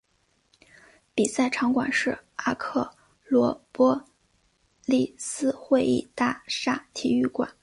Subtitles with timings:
[1.13, 2.89] 比赛场馆是阿克
[3.27, 4.03] 罗波
[4.85, 7.47] 利斯会议大厦体育馆。